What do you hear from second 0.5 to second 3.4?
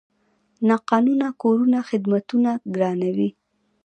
ناقانونه کورونه خدمتونه ګرانوي.